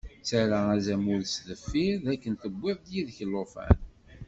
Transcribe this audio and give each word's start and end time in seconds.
Ttarra 0.19 0.59
azamul 0.75 1.23
s 1.33 1.35
deffir, 1.47 1.93
dakken 2.05 2.33
tewwiḍ-d 2.41 2.85
yid-k 2.93 3.17
llufan. 3.29 3.77